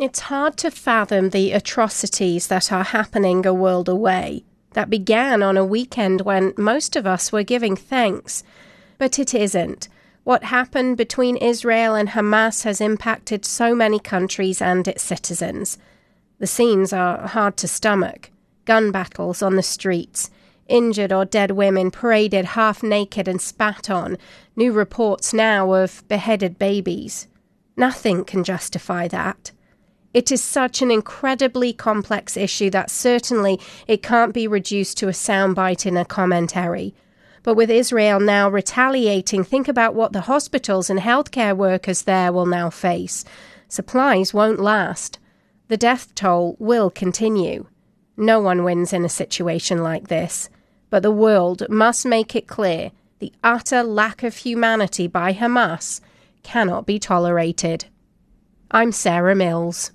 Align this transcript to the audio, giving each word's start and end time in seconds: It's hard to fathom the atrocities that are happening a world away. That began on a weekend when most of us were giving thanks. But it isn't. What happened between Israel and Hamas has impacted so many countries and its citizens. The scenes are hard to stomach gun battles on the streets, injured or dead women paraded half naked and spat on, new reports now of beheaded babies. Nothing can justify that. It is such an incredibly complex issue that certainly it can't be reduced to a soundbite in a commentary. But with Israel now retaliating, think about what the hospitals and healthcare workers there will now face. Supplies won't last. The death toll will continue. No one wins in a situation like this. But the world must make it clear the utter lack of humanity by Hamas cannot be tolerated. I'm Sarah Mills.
It's 0.00 0.20
hard 0.20 0.56
to 0.58 0.70
fathom 0.70 1.30
the 1.30 1.50
atrocities 1.50 2.46
that 2.46 2.70
are 2.70 2.84
happening 2.84 3.44
a 3.44 3.52
world 3.52 3.88
away. 3.88 4.44
That 4.74 4.90
began 4.90 5.42
on 5.42 5.56
a 5.56 5.64
weekend 5.64 6.20
when 6.20 6.54
most 6.56 6.94
of 6.94 7.04
us 7.04 7.32
were 7.32 7.42
giving 7.42 7.74
thanks. 7.74 8.44
But 8.98 9.18
it 9.18 9.34
isn't. 9.34 9.88
What 10.22 10.44
happened 10.44 10.98
between 10.98 11.36
Israel 11.36 11.96
and 11.96 12.10
Hamas 12.10 12.62
has 12.62 12.80
impacted 12.80 13.44
so 13.44 13.74
many 13.74 13.98
countries 13.98 14.62
and 14.62 14.86
its 14.86 15.02
citizens. 15.02 15.78
The 16.38 16.46
scenes 16.46 16.92
are 16.92 17.26
hard 17.26 17.56
to 17.56 17.66
stomach 17.68 18.30
gun 18.66 18.92
battles 18.92 19.40
on 19.42 19.56
the 19.56 19.62
streets, 19.62 20.30
injured 20.68 21.10
or 21.10 21.24
dead 21.24 21.52
women 21.52 21.90
paraded 21.90 22.44
half 22.44 22.82
naked 22.82 23.26
and 23.26 23.40
spat 23.40 23.88
on, 23.88 24.18
new 24.54 24.70
reports 24.70 25.32
now 25.32 25.72
of 25.72 26.06
beheaded 26.06 26.58
babies. 26.58 27.26
Nothing 27.78 28.24
can 28.24 28.44
justify 28.44 29.08
that. 29.08 29.52
It 30.14 30.32
is 30.32 30.42
such 30.42 30.80
an 30.80 30.90
incredibly 30.90 31.72
complex 31.72 32.36
issue 32.36 32.70
that 32.70 32.90
certainly 32.90 33.60
it 33.86 34.02
can't 34.02 34.32
be 34.32 34.48
reduced 34.48 34.96
to 34.98 35.08
a 35.08 35.12
soundbite 35.12 35.84
in 35.84 35.96
a 35.96 36.04
commentary. 36.04 36.94
But 37.42 37.54
with 37.54 37.70
Israel 37.70 38.18
now 38.18 38.48
retaliating, 38.48 39.44
think 39.44 39.68
about 39.68 39.94
what 39.94 40.12
the 40.12 40.22
hospitals 40.22 40.88
and 40.88 41.00
healthcare 41.00 41.56
workers 41.56 42.02
there 42.02 42.32
will 42.32 42.46
now 42.46 42.70
face. 42.70 43.24
Supplies 43.68 44.32
won't 44.32 44.60
last. 44.60 45.18
The 45.68 45.76
death 45.76 46.14
toll 46.14 46.56
will 46.58 46.90
continue. 46.90 47.66
No 48.16 48.40
one 48.40 48.64
wins 48.64 48.92
in 48.92 49.04
a 49.04 49.10
situation 49.10 49.82
like 49.82 50.08
this. 50.08 50.48
But 50.90 51.02
the 51.02 51.10
world 51.10 51.68
must 51.68 52.06
make 52.06 52.34
it 52.34 52.48
clear 52.48 52.92
the 53.18 53.32
utter 53.44 53.82
lack 53.82 54.22
of 54.22 54.36
humanity 54.36 55.06
by 55.06 55.34
Hamas 55.34 56.00
cannot 56.42 56.86
be 56.86 56.98
tolerated. 56.98 57.84
I'm 58.70 58.92
Sarah 58.92 59.34
Mills. 59.34 59.92